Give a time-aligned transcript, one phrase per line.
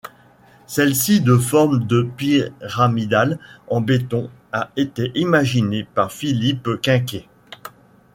[0.65, 7.27] Celle-ci de forme de pyramidale en béton a été imaginée par Philippe Quinquet.